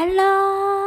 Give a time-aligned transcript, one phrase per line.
[0.00, 0.79] Hello。